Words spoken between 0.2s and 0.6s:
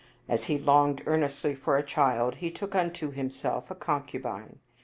As he